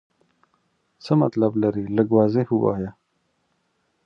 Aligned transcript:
څه 1.03 1.11
مطلب 1.23 1.51
لرې؟ 1.61 1.83
لږ 1.95 2.07
واضح 2.17 2.47
ووایه. 2.51 2.91